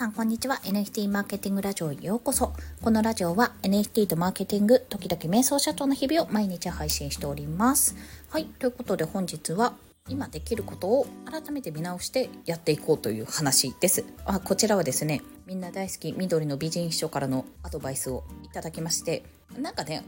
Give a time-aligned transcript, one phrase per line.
[0.00, 0.56] さんこんにちは。
[0.64, 2.54] NFT マーケティングラジオへようこそ。
[2.80, 7.94] このラジオは NFT とマーケティング時々瞑想社長の日々を毎日配信しております。
[8.30, 8.46] はい。
[8.46, 9.74] ということで本日は
[10.08, 14.06] 今できることを改めて見直してやっていこうという話です。
[14.24, 19.22] あこちらはですねみんな大好き緑の美人秘書からのアドバイスをいただきまして
[19.58, 20.02] なんかね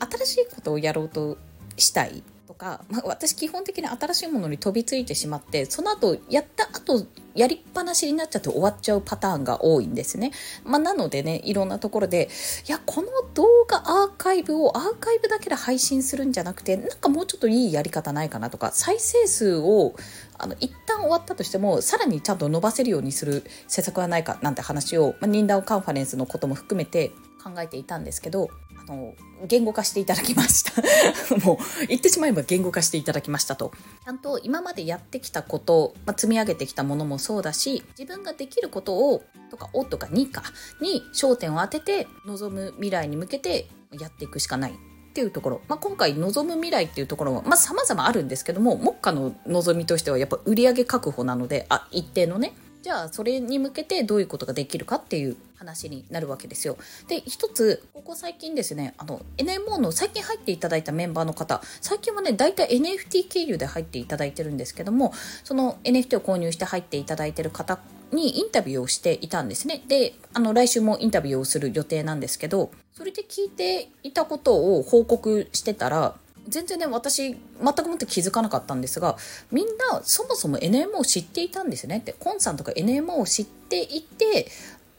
[0.00, 1.36] 新しいことをやろうと
[1.76, 10.32] したいとか、まあ、私基本的に新しいものに飛びついてしまってその後やった後やりっぱなしになっちゃって終わっちゃうパターンが多いんですね。
[10.64, 12.28] まあ、なのでねいろんなところで
[12.68, 19.94] いやこの動画アーカイブをアーカイブだけで配信するんじゃなくてなんかもうちょっといいやり方ないかなとか再生数を
[20.38, 27.12] あの一旦終わったとしてもさらにちゃんと伸ばせるようにする施策はないかなんて話を、まあ、リンダウカンファレンスのことも含めて
[27.44, 29.14] 考えていたんですけどあの
[29.46, 30.72] 言語化していただきました。
[31.44, 33.72] もう言ってしまえば言語化していただきましたと。
[34.04, 40.42] ちゃんと今までやってきたこと、まあ、積み上げてきたものもそうだし自分ができることをとか「お」とか「に」か
[40.80, 44.72] に焦点を当てて望む未来に向けてやっていくしかない。
[44.72, 52.52] っていうところ、まあ、今回望む未来っていうところは、まあ、様々あるんですけども目下の望みとしてはやっぱ売上確保なのであ一定のね
[52.84, 56.76] じゃあそれに向けてどういうことができるかっていう話になるわけですよ。
[57.08, 67.78] で一つここ最近ですねあの NMO の最近入っていただいたメンバーの方最近はね大体 NFT 経由で入っていただいてるんですけどもその NFT を購入して入っていただいてる方
[68.12, 69.82] にインタビューをしていたんですね。
[69.88, 76.16] であの来週もインタビューをする予定なんですけどそれで聞いていたことを報告してたら
[76.48, 77.38] 全然ね私全
[77.74, 79.16] くもって気づかなかったんですが
[79.50, 84.48] みんなそもそも NMO を知っていたんですねってコンさんとか NMO を知っていて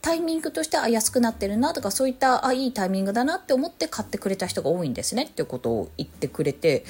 [0.02, 6.84] タイミングとしてあ安くなってるなとかそういったあいいタイミングだなって思って買ってくれた人が多いんですねっていうことを言ってくれて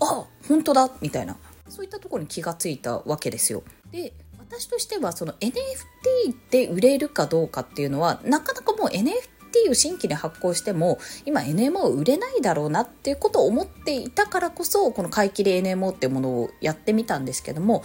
[0.00, 1.36] あ本当だみたいな
[1.68, 3.62] そういったところに気がついたわけですよ。
[3.90, 5.54] で私としてはその NFT
[6.50, 17.82] で売れるかどうかっていうのはなかなかもう NFT NFT を新規で発行しても今 NMO 売れないだろうなっていうことを思っていたからこそこの買い切り NMO っていうものをやってみたんですけども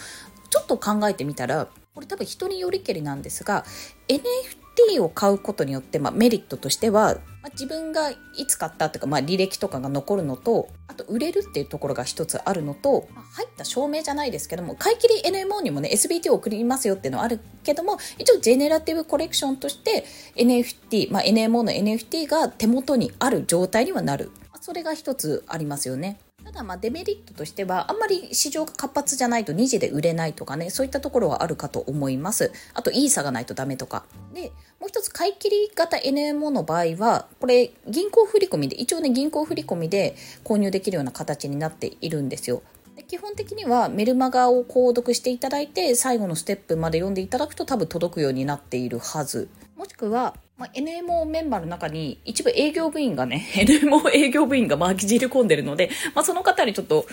[0.50, 3.66] ちょっと考えてみたらこれ多分人によりけりなんですが
[4.08, 4.63] NFT
[5.00, 8.18] を買うことによって、まあ、メリットとしてはまあ、自分がい
[8.48, 20.06] つ買ったとか、まあ、履歴とかが残るのとあと売れるっていうところが一つあるのと、まあ、入った証明じゃないですけども買い切り NMO にもね SBT を送りますよっていうのはあるけども一応ジェネラティブコレクションとして
[20.38, 26.20] NFT、まあ、NMO の NFT が手元にある状態にはなる、まあ、それが一つありますよね。
[26.46, 32.52] ただまデメリットとしてはあんまり市場が活発じゃないと2次で売れないとかねそういったところはあるかと思います。
[32.74, 34.06] あとイーサがないとダメとか。
[34.34, 42.62] でもう一つ買い切り型 NMO の場合はこれ銀行振込で一応ね銀行振込で購入できるような形になっているんですよ。
[42.96, 49.50] で基本的にはメルマガを購読していただいて最後のステップまで読んでいただくと多分届くようになっているはず。
[49.76, 57.08] もしくはまあ、NMO メンバーの中に一部営業部員がね、 NMO 営業部員が巻きじり込んでるので、まあ、その方にちょっと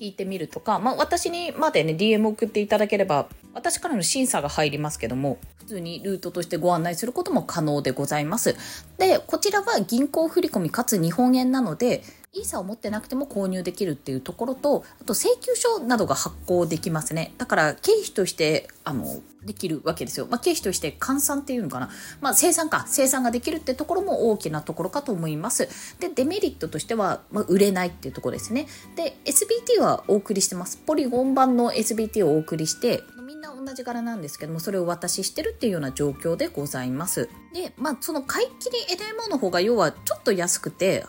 [0.00, 8.56] 聞いてみるとか、まあ、私にまでね、DM 送っていただければ、私からの審査が入りますけども、普通にルートとしてご案内することも可能でございます。
[8.96, 12.02] で、こちらは銀行振込かつ日本円なので、
[12.36, 17.32] イーサを持ってなくても購入できるっていうところと、あと請求書などが発行できますね。
[17.38, 20.26] だから経費として、あの、できるわけですよ。
[20.28, 21.88] まあ、経費として換算っていうのかな。
[22.20, 22.84] まあ、生産か。
[22.88, 25.68] 生産ができるってところも大きなところかと思います。
[26.00, 28.66] で、デメリットとしては、まあ、売れないっていうところですね。
[28.96, 30.78] で、SBT はお送りしてます。
[30.78, 37.28] ポリゴン版の SBT をお送りして、みんな同じ柄なんですけども、それをお渡ししてるっていうような状況でございます。
[37.54, 41.06] で、まあ、その買い切り NMO の方が要はちょっと安くて、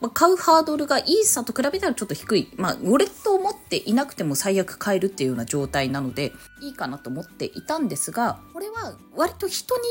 [0.00, 2.48] まあ、買うハードルがイーサと比べたらちょっと低い。
[2.56, 9.82] まあ、ウォレットを持っていなくても最悪買えるっていうような状態なので、いいかなと思っていたんですが、これは割と人に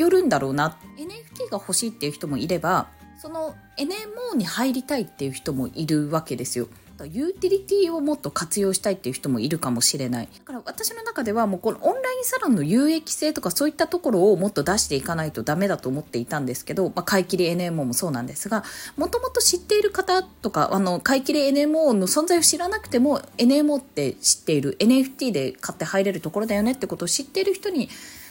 [0.00, 0.78] よるんだろうな。
[0.98, 2.88] NFT が欲しいっていう人もいれば、
[3.20, 6.68] その NMO に入りたいっていう人もいるわけですよ。
[7.06, 10.28] ユーティリティをもっと活用したいっていう人もいるかもしれない。
[10.38, 18.64] だから私の中ではもうこのオンラインサロンの有益性とかそういったところをもっと出していかないとダメだと思っていたんですけど、まあ、買い切り NMO もそうなんですが、
[18.96, 27.88] もともと知っている方とか、あの、買い切り NMO の存在を知らなくても NMO って知っている NFT で買って入れるところだよねってことを知っている人に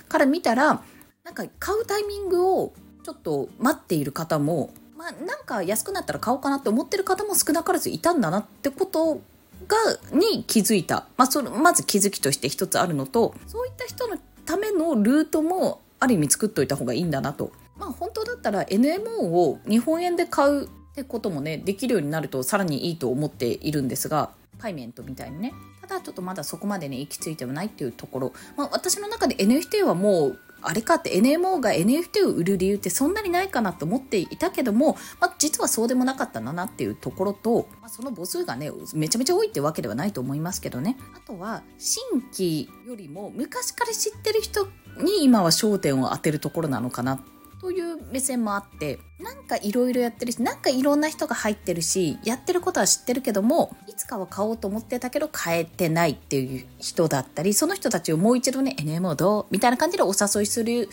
[0.07, 0.81] から見たら、
[1.23, 2.73] なんか買うタイミングを
[3.03, 9.21] ちょっと待っている方もまあ、なんか安くなったら買おうかなって思ってる方も少なからずいたんだなってこと
[9.65, 9.77] が
[10.11, 17.53] に気づいた、まあ、そのまず気づきとして一つあるのとそういった人のためのルートもある意味作っといた方がいいんだなと。
[17.77, 25.53] まあ、本当だったら NMO を日本円で買うってこともねできるようになるとさらにいいと思っているんですがパイメントみたいにね。
[25.79, 40.97] ただちょっとまだそこまでね行き着いてはないっていうところ、まあ、私の中で NFT はもうあれかって NMO が NFT を売る理由ってそんなにないかなと思っていたけども、まあ、実はそうでもなかったんだなっていうところと、まあ、その母数がねめちゃめちゃ多いってわけではないと思いますけどね。
[41.15, 44.67] あとは新規よりも昔から知ってる人
[45.01, 60.89] に今は焦点を当てるところなのかなってという目線もあってなんかいろいろやってるしなんかいろんな人が入ってるしやってることは知ってるけどもいつかは買おうと思ってたけど買えてないっていう人だったりその人たちをもう一度ね NMO どうみたいな感じでお誘いする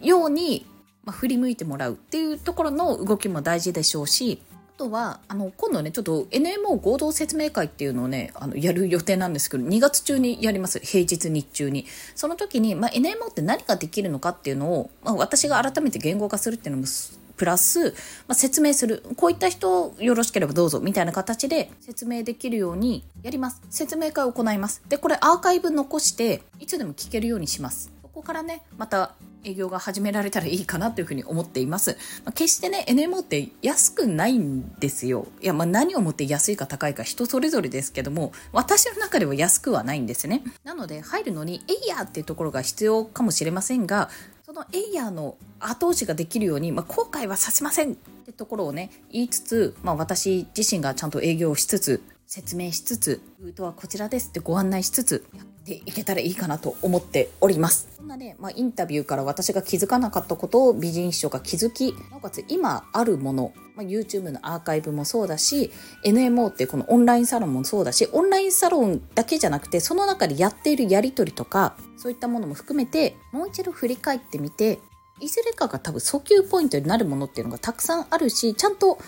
[0.00, 0.66] ように、
[1.04, 4.42] まあ、振り向いてもらうっていうところの動きも大事でしょうし
[4.80, 10.80] とは、あの、今度ね、ちょっと NMO 合同説明会っていうのをね、あの、やる予定なんですけど、2月中にやります。
[10.80, 11.84] 平日日中に。
[12.14, 16.88] その時に、まあ、NMO って何ができるのかっていうのを、まあ、私が改めて言語化するっていうのも、
[17.36, 17.94] プラス、ま
[18.28, 19.04] あ、説明する。
[19.16, 23.60] こういった人よろしければどうぞみたいな形で説明できるようにやります。
[23.68, 24.82] 説明会を行います。
[24.88, 27.92] で、これアーカイブ残して、いつでも聞けるようにします。
[28.00, 29.14] そこからね、また
[29.44, 31.96] 営業が始められたらいいかなというふうに思っています。
[32.24, 35.26] まあ、決してね、NMO って安くないんですよ。
[35.40, 40.42] いや、まあ何をもって安いか高いか人それぞれですけども、私の中では安くはないんですね。
[40.64, 44.10] なので、入るのに、エイヤーっていうところが必要かもしれませんが、
[44.44, 47.94] そのエイヤーの後押しができるように、まあ、後悔はさせませんっ
[48.26, 57.88] てところをね、言いつつ、まあ、私自身がちゃんと営業をしつつ、説明しつつ、ルートはこちらですってご案内しつつ、やていけたらいいかなと思っております。
[57.96, 65.70] そんなね、まあ、インタビューから私が気づかなかったことを美人秘書が気づき、なおかつ今あるもの、まあ、YouTube のアーカイブもそうだし、
[66.04, 74.80] NMO ってこのオンラインサロンもそうだし、オンラインサロンだけじゃなくて、その中でやっているやり取りとか、そういったものも含めて、もう一度振り返ってみて、
[75.20, 78.98] いずれかが多分訴求ポイントになるものっていうのがたくさんあるし、ちゃんと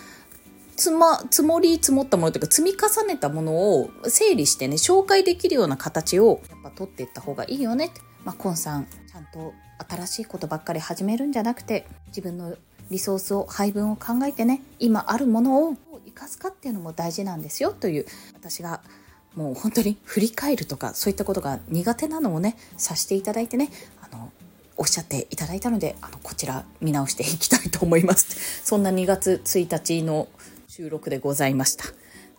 [0.75, 8.01] つま、積もり積もったものというか積み重ねたものを整理してね、紹介できるような形をやっぱ取っていった方がいいよねって。
[8.23, 9.53] まあ、コンさん、ちゃんと
[9.89, 12.55] 新しいことばっかり始めるんじゃなくて、自分の
[12.89, 15.75] リソースを、配分を考えてね、今あるものを
[16.05, 18.81] 生かすかっていうのも大事なんですよという、私が
[19.35, 23.69] もう本当に振り返るとか、そういったことが苦手なのをね、させていただいてね、
[24.01, 24.31] あの、
[24.77, 28.63] おっしゃっていただいたので、あの、こちら見直していきたいと思います。
[28.63, 30.27] そんな2月1日の
[30.75, 31.83] 収録でございました。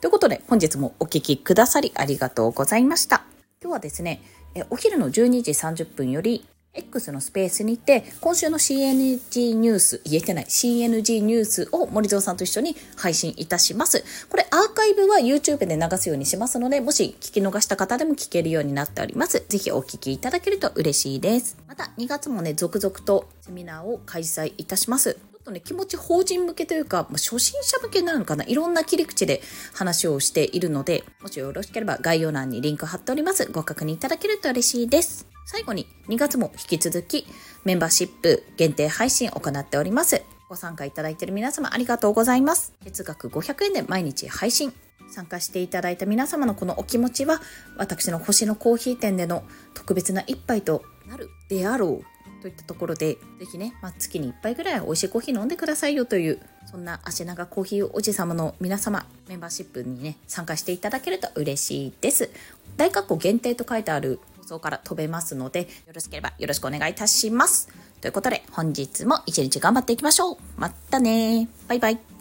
[0.00, 3.25] ということで、本日もお聴きくださりありがとうございました。
[3.62, 4.22] 今日はですね、
[4.70, 14.04] お昼の12時30分より X のスペースにて、今週の CNG ニュース、言えてない CNG ニュースを森蔵さんと一緒に配信いたします。
[14.28, 19.44] これアーカイブは YouTube で流すようにしますので、もし聞き逃した方でも聞けるようになっております。
[19.48, 21.56] ぜひお聞きいただけると嬉しいです。
[21.69, 25.33] また2月もね、続々とセミナーを開催いたします。
[25.44, 29.43] とね、気持ち法人向けというか、ま、初心者向けなのかな、いろんな切り口で
[29.75, 33.50] 話をしているので、もしよろしければ概要欄にリンク貼っております。
[33.52, 35.26] ご確認いただけると嬉しいです。
[35.46, 37.26] 最後に2月も引き続き
[37.64, 40.23] メンバーシップ限定配信を行っております。
[40.49, 42.73] ご参加いただいている皆様ありがとうございます。
[42.82, 44.73] 月額500円で毎日配信。
[45.11, 47.40] 参加していただいた皆様のこのお気持ちは、
[47.76, 49.44] 私の星のコーヒー店での
[49.75, 52.13] 特別な一杯となるであろう
[52.44, 62.31] といったところで、ぜひね、まあ、月に1杯ぐらい美味しいコーヒー飲んでくださいよという、そんな足長コーヒーおじ様の皆様、メンバーシップにね、参加していただけると嬉しいです。
[62.76, 67.71] 大括弧限定と書いてある放送から飛べますので、よろしければよろしくお願いいたします。
[68.02, 70.37] ということで、本日も一日頑張っていきましょう。
[70.59, 72.13] またねバイバイ。